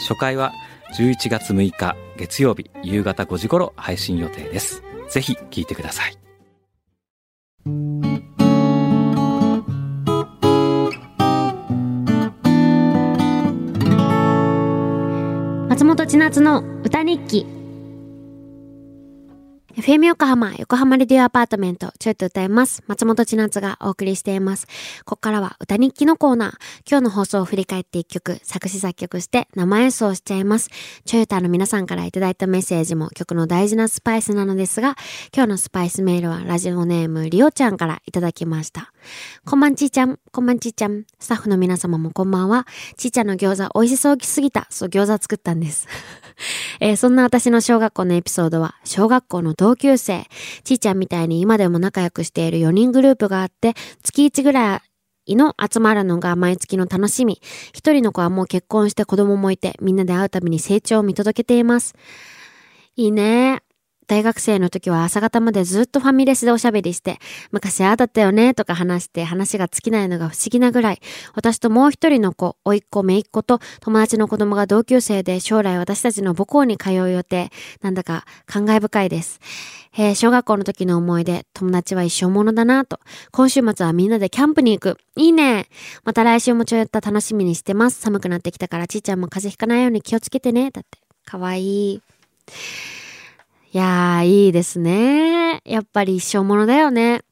[0.00, 0.52] 初回は
[0.96, 4.82] 11月6日月曜日夕方5時頃配信予定です。
[5.08, 6.16] ぜひ聞いてください。
[15.68, 17.59] 松本千夏の歌日記。
[19.80, 22.82] FM 横浜、横浜レディオアパートメント、ちょいと歌います。
[22.86, 24.66] 松本千夏がお送りしています。
[25.06, 26.52] ここからは歌日記のコーナー。
[26.86, 30.68] 今日の放送を振り返って一曲、作詞作曲して生演奏しちゃいます。
[31.06, 34.96] ちょいたの皆さんからいただいたメッセージも曲の大事なスパイスなのですが、
[35.34, 38.92] 今日のスパイスメールはラジオネームりおちゃんからいただきました。
[39.46, 41.04] こんばんちーちゃん、こんばんちーちゃん。
[41.18, 42.66] スタッフの皆様もこんばんは。
[42.98, 44.66] ちーちゃんの餃子美味しそうきすぎた。
[44.68, 45.88] そう、餃子作ったんです。
[46.80, 50.24] えー、そんな私の小学校のエピソードは、小学校の同同級生、
[50.64, 54.82] ちーちゃんみたいに今でも仲良くしている4人グループがあって、月1ぐら
[55.26, 57.40] いの集まるのが毎月の楽しみ。
[57.72, 61.94] 一人の子はもう結婚して子供もいて、みんなで会うたびに成長を見届けています。
[62.96, 63.62] いいね。
[64.10, 67.20] 大学生の時は朝方までずっとファミレスでおしゃべりして、
[67.52, 71.00] 昔ああだったよねとか話して話が尽きないのが不思議なぐらい、
[71.36, 77.50] 私ともう一人の子、甥っ子、姪っ子と友達の子供が同級生で将来私たちの母校に通う予定、
[77.82, 79.38] なんだか感慨深いです。
[79.96, 82.98] えー、小学校の時の思い出、友達は一生ものだなと。
[83.30, 84.98] 今週末はみんなでキャンプに行く。
[85.14, 85.68] いいね。
[86.02, 88.00] また来週もちょいった楽しみにしてます。
[88.00, 90.72] 寒くなってきたからちいちゃんも風邪ひかないように気をつけてね。
[90.72, 90.98] だって。
[91.24, 92.02] かわいい。
[93.72, 95.60] いやー、いいですね。
[95.64, 97.22] やっぱり一生ものだよね。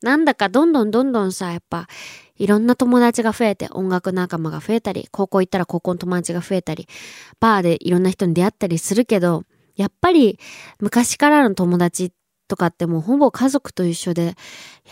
[0.00, 1.88] なんだかどんどんどんどんさ、やっぱ、
[2.36, 6.86] いろんな友達が増えて、音楽仲間が増えたり、高校行ったら高校の友達が増えたり、
[7.40, 9.42] バーでいろんな人に出会ったりするけど、
[9.74, 10.38] やっぱり
[10.78, 12.12] 昔からの友達
[12.46, 14.36] とかってもうほぼ家族と一緒で、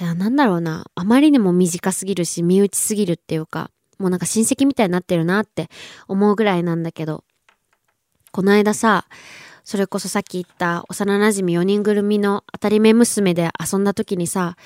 [0.00, 5.68] いや、なんだろうな、あまりにも短すぎるし、身内すぎるっていうか、もうなんか親戚みたいになってるなって
[6.08, 7.22] 思うぐらいなんだけど、
[8.32, 9.06] この間さ、
[9.66, 14.56] それこそさっき言った幼馴染4人ぐるみの当たり目娘で遊んだ時にさ、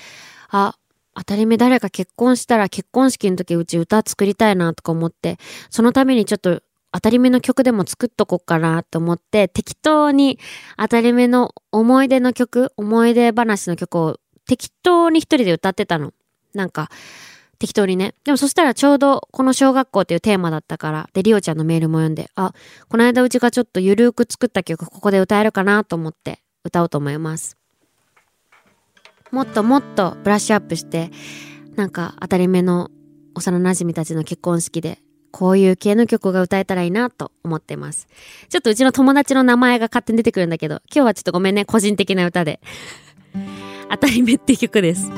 [0.51, 0.75] あ、
[1.15, 5.39] 当たり目誰か結婚したら結婚式の時うち歌作りたいなとか思って、
[5.71, 6.61] そのためにちょっと
[6.93, 10.39] 当たり目の曲でも作っとこっかなと思って、適当に
[10.77, 16.13] 当たり目の思い出の曲、思い出話の曲を適当に一人で歌ってたの。
[16.53, 16.91] なんか、
[17.61, 18.15] 適当にね。
[18.25, 22.55] でもそしたらちょうどこの小学校っていうテーマだったから、で、りおちゃんのメールも読んで、あ、
[22.89, 27.59] この間うちがちょっとゆるーく作った曲ここで歌えるかなと思って歌おうと思います。
[29.31, 31.11] もっともっとブラッシュアップして、
[31.77, 32.91] なんか当たり目の
[33.35, 34.99] 幼馴染たちの結婚式で
[35.31, 38.09] こういう系の曲が歌えたらいいなと思ってます。
[38.49, 42.61] ちょっとうちの友達の名前が勝手に出てくるんだけど、今日はちょっとごめんね、個人的な歌で。
[43.91, 45.11] 当たり目って曲です。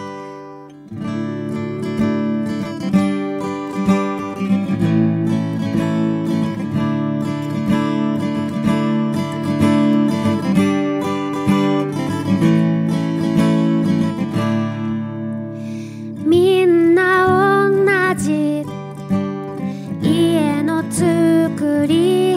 [21.86, 22.36] り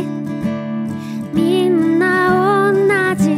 [1.33, 3.35] みんな同じ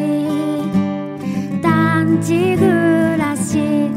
[1.61, 3.89] 団地暮らし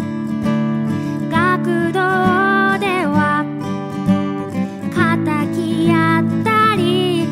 [1.31, 2.00] 学童
[2.78, 3.44] では
[5.25, 7.26] 敵やったり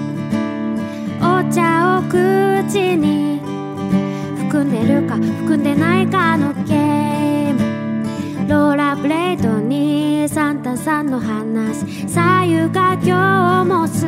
[1.20, 3.40] お茶を口に
[4.36, 14.06] 含んでるか含んでないかのゲームローラーブレードにサンタさんの話さゆが今日もす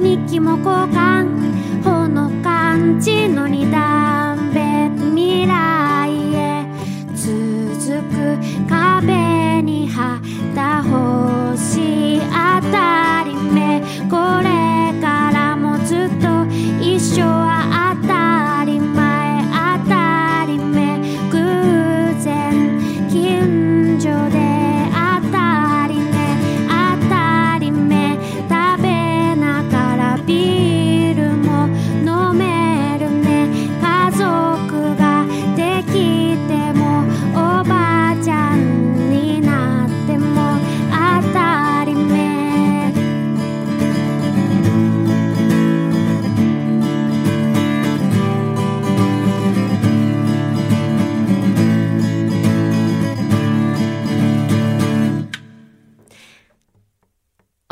[0.00, 1.23] 日記も交換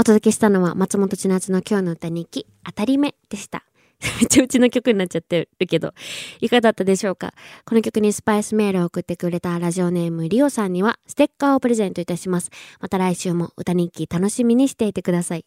[0.03, 3.63] お届けしたのは松本千夏の今日の歌日記、当たり目でした。
[4.19, 5.95] めっちゃうちの曲になっちゃってるけど、
[6.41, 7.35] いかがだったでしょうか？
[7.65, 12.51] この曲にスパイスメールを送ってくれたラジオネームリオさんにはステッカーをプレゼントいたします。
[12.81, 15.45] また来週も歌日記楽しみにしていてください。